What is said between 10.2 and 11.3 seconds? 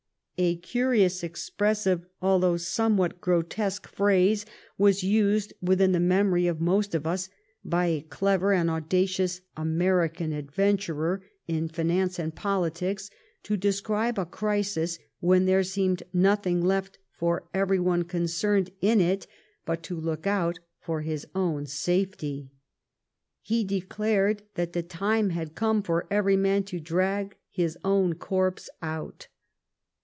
adventurer